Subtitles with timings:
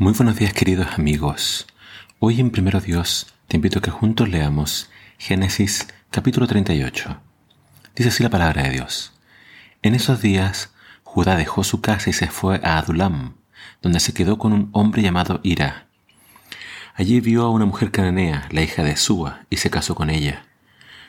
[0.00, 1.66] Muy buenos días queridos amigos.
[2.20, 7.20] Hoy en Primero Dios te invito a que juntos leamos Génesis capítulo 38.
[7.96, 9.12] Dice así la palabra de Dios.
[9.82, 10.72] En esos días
[11.02, 13.38] Judá dejó su casa y se fue a Adulam,
[13.82, 15.88] donde se quedó con un hombre llamado Ira.
[16.94, 20.46] Allí vio a una mujer cananea, la hija de Súa, y se casó con ella.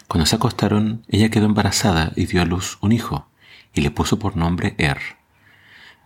[0.08, 3.30] Cuando se acostaron, ella quedó embarazada y dio a luz un hijo,
[3.72, 5.19] y le puso por nombre Er.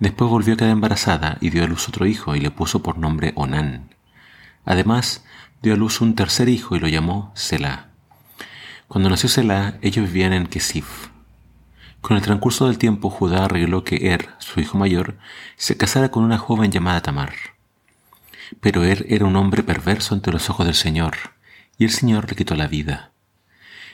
[0.03, 2.97] Después volvió a quedar embarazada y dio a luz otro hijo y le puso por
[2.97, 3.95] nombre Onán.
[4.65, 5.23] Además,
[5.61, 7.87] dio a luz un tercer hijo y lo llamó Selah.
[8.89, 11.07] Cuando nació Selah, ellos vivían en Kesif.
[12.01, 15.15] Con el transcurso del tiempo, Judá arregló que Er, su hijo mayor,
[15.55, 17.35] se casara con una joven llamada Tamar.
[18.59, 21.15] Pero Er era un hombre perverso ante los ojos del Señor,
[21.77, 23.13] y el Señor le quitó la vida.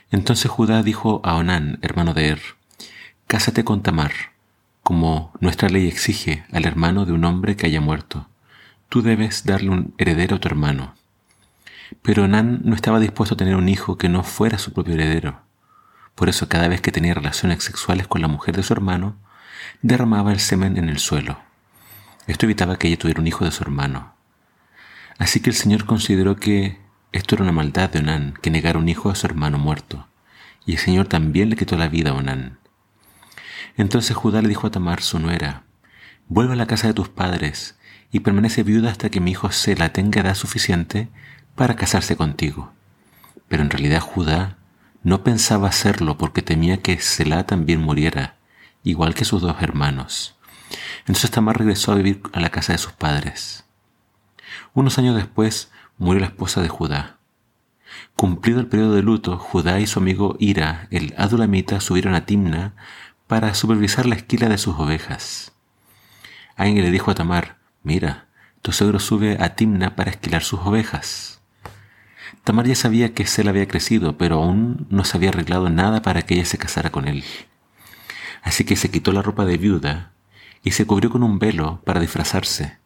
[0.10, 2.42] Entonces Judá dijo a Onán, hermano de Er,
[3.28, 4.39] Cásate con Tamar
[4.90, 8.28] como nuestra ley exige al hermano de un hombre que haya muerto,
[8.90, 10.96] tú debes darle un heredero a tu hermano.
[12.02, 15.42] Pero Nan no estaba dispuesto a tener un hijo que no fuera su propio heredero.
[16.16, 19.16] Por eso cada vez que tenía relaciones sexuales con la mujer de su hermano,
[19.84, 21.38] derramaba el semen en el suelo.
[22.26, 24.16] Esto evitaba que ella tuviera un hijo de su hermano.
[25.20, 26.80] Así que el Señor consideró que
[27.12, 30.08] esto era una maldad de Onan, que negara un hijo a su hermano muerto,
[30.66, 32.58] y el Señor también le quitó la vida a Onan.
[33.80, 35.64] Entonces Judá le dijo a Tamar, su nuera,
[36.28, 37.78] vuelve a la casa de tus padres
[38.12, 41.08] y permanece viuda hasta que mi hijo Sela tenga edad suficiente
[41.56, 42.74] para casarse contigo.
[43.48, 44.58] Pero en realidad Judá
[45.02, 48.36] no pensaba hacerlo porque temía que Selah también muriera,
[48.84, 50.36] igual que sus dos hermanos.
[51.00, 53.64] Entonces Tamar regresó a vivir a la casa de sus padres.
[54.74, 57.16] Unos años después murió la esposa de Judá.
[58.18, 62.74] Cumplido el periodo de luto, Judá y su amigo Ira, el adulamita, subieron a Timna
[63.30, 65.52] para supervisar la esquila de sus ovejas.
[66.56, 68.26] Alguien le dijo a Tamar, mira,
[68.64, 71.40] tu suegro sube a Timna para esquilar sus ovejas.
[72.44, 76.24] Tamar ya sabía que Sel había crecido, pero aún no se había arreglado nada para
[76.24, 77.24] que ella se casara con él.
[78.42, 80.12] Así que se quitó la ropa de viuda
[80.64, 82.80] y se cubrió con un velo para disfrazarse.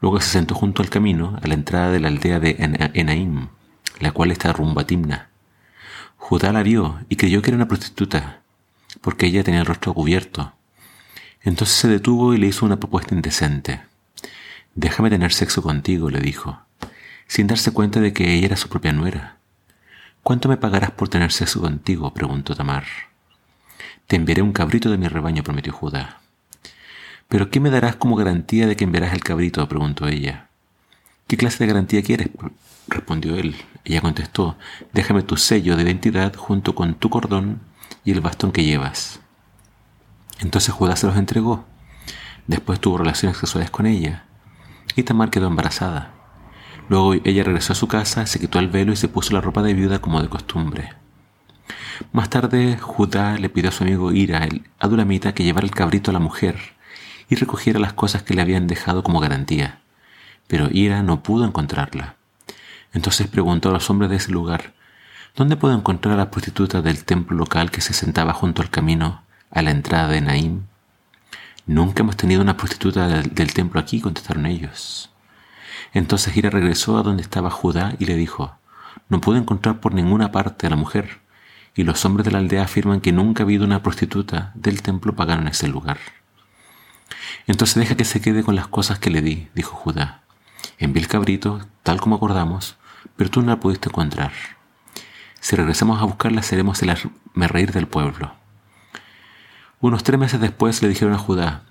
[0.00, 2.54] Luego se sentó junto al camino a la entrada de la aldea de
[2.94, 3.48] Enaim,
[3.98, 5.30] la cual está rumbo a Timna.
[6.16, 8.43] Judá la vio y creyó que era una prostituta,
[9.00, 10.52] porque ella tenía el rostro cubierto.
[11.42, 13.82] Entonces se detuvo y le hizo una propuesta indecente.
[14.74, 16.58] Déjame tener sexo contigo, le dijo,
[17.26, 19.38] sin darse cuenta de que ella era su propia nuera.
[20.22, 22.14] ¿Cuánto me pagarás por tener sexo contigo?
[22.14, 22.84] preguntó Tamar.
[24.06, 26.20] Te enviaré un cabrito de mi rebaño, prometió Judá.
[27.28, 29.68] ¿Pero qué me darás como garantía de que enviarás el cabrito?
[29.68, 30.48] preguntó ella.
[31.26, 32.30] ¿Qué clase de garantía quieres?
[32.88, 33.54] respondió él.
[33.84, 34.56] Ella contestó,
[34.92, 37.60] déjame tu sello de identidad junto con tu cordón
[38.04, 39.20] y el bastón que llevas.
[40.40, 41.64] Entonces Judá se los entregó.
[42.46, 44.24] Después tuvo relaciones sexuales con ella.
[44.96, 46.12] Y Tamar quedó embarazada.
[46.88, 49.62] Luego ella regresó a su casa, se quitó el velo y se puso la ropa
[49.62, 50.92] de viuda como de costumbre.
[52.12, 56.10] Más tarde, Judá le pidió a su amigo Ira, el adulamita, que llevara el cabrito
[56.10, 56.58] a la mujer
[57.28, 59.80] y recogiera las cosas que le habían dejado como garantía.
[60.46, 62.16] Pero Ira no pudo encontrarla.
[62.92, 64.74] Entonces preguntó a los hombres de ese lugar,
[65.36, 69.24] ¿Dónde puedo encontrar a la prostituta del templo local que se sentaba junto al camino
[69.50, 70.62] a la entrada de Naim?
[71.66, 75.10] Nunca hemos tenido una prostituta del, templo aquí, contestaron ellos.
[75.92, 78.56] Entonces Ira regresó a donde estaba Judá y le dijo,
[79.08, 81.18] no puedo encontrar por ninguna parte a la mujer,
[81.74, 85.16] y los hombres de la aldea afirman que nunca ha habido una prostituta del templo
[85.16, 85.98] pagano en ese lugar.
[87.48, 90.22] Entonces deja que se quede con las cosas que le di, dijo Judá.
[90.78, 92.76] Envié el cabrito, tal como acordamos,
[93.16, 94.30] pero tú no la pudiste encontrar.
[95.44, 96.96] Si regresamos a buscarla, seremos el
[97.50, 98.32] reír del pueblo.
[99.78, 101.64] Unos tres meses después le dijeron a Judá,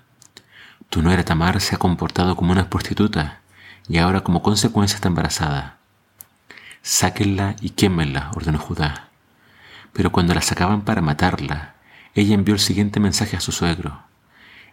[0.90, 3.40] Tu nuera Tamar se ha comportado como una prostituta
[3.88, 5.78] y ahora como consecuencia está embarazada.
[6.82, 9.08] Sáquenla y quémenla, ordenó Judá.
[9.92, 11.74] Pero cuando la sacaban para matarla,
[12.14, 14.02] ella envió el siguiente mensaje a su suegro.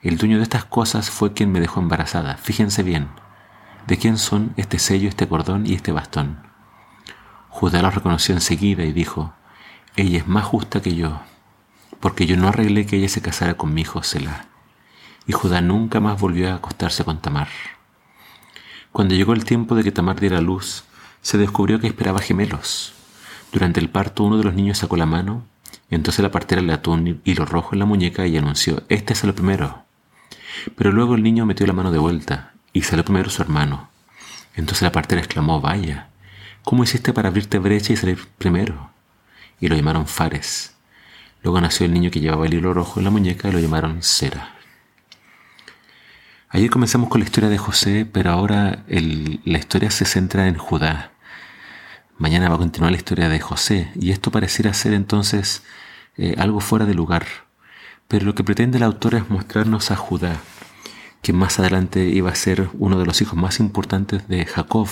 [0.04, 2.38] El dueño de estas cosas fue quien me dejó embarazada.
[2.38, 3.08] Fíjense bien,
[3.88, 6.51] ¿de quién son este sello, este cordón y este bastón?
[7.52, 9.34] Judá lo reconoció enseguida y dijo,
[9.98, 11.20] ella es más justa que yo,
[12.00, 14.48] porque yo no arreglé que ella se casara con mi hijo Selah.
[15.28, 17.50] Y Judá nunca más volvió a acostarse con Tamar.
[18.94, 20.86] Cuando llegó el tiempo de que Tamar diera luz,
[21.22, 22.94] se descubrió que esperaba gemelos.
[23.52, 25.44] Durante el parto uno de los niños sacó la mano,
[25.90, 29.26] entonces la partera le ató un hilo rojo en la muñeca y anunció, este es
[29.26, 29.84] el primero.
[30.78, 33.90] Pero luego el niño metió la mano de vuelta, y salió primero su hermano.
[34.56, 36.08] Entonces la partera exclamó, vaya,
[36.64, 38.92] ¿Cómo hiciste para abrirte brecha y salir primero?
[39.60, 40.76] Y lo llamaron Fares.
[41.42, 44.04] Luego nació el niño que llevaba el hilo rojo en la muñeca y lo llamaron
[44.04, 44.56] Cera.
[46.50, 51.12] Ayer comenzamos con la historia de José, pero ahora la historia se centra en Judá.
[52.20, 55.64] Mañana va a continuar la historia de José, y esto pareciera ser entonces
[56.18, 57.26] eh, algo fuera de lugar.
[58.08, 60.38] Pero lo que pretende el autor es mostrarnos a Judá,
[61.24, 64.90] que más adelante iba a ser uno de los hijos más importantes de Jacob,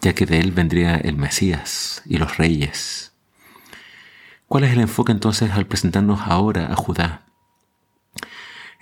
[0.00, 3.12] ya que de él vendría el Mesías y los reyes.
[4.48, 7.26] ¿Cuál es el enfoque entonces al presentarnos ahora a Judá?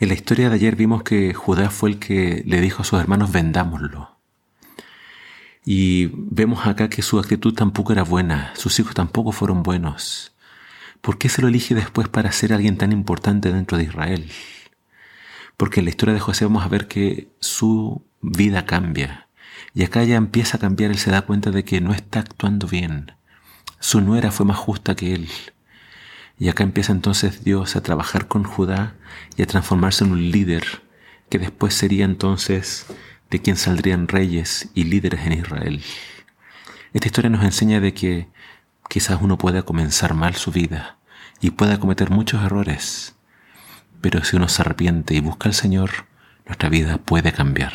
[0.01, 3.01] En la historia de ayer vimos que Judá fue el que le dijo a sus
[3.01, 4.17] hermanos vendámoslo.
[5.65, 10.33] Y vemos acá que su actitud tampoco era buena, sus hijos tampoco fueron buenos.
[11.03, 14.31] ¿Por qué se lo elige después para ser alguien tan importante dentro de Israel?
[15.57, 19.28] Porque en la historia de José vamos a ver que su vida cambia.
[19.75, 22.67] Y acá ya empieza a cambiar, él se da cuenta de que no está actuando
[22.67, 23.13] bien.
[23.81, 25.29] Su nuera fue más justa que él.
[26.39, 28.95] Y acá empieza entonces Dios a trabajar con Judá
[29.37, 30.65] y a transformarse en un líder
[31.29, 32.87] que después sería entonces
[33.31, 35.83] de quien saldrían reyes y líderes en Israel.
[36.93, 38.29] Esta historia nos enseña de que
[38.89, 40.97] quizás uno pueda comenzar mal su vida
[41.41, 43.15] y pueda cometer muchos errores,
[44.01, 45.91] pero si uno se arrepiente y busca al Señor,
[46.47, 47.75] nuestra vida puede cambiar.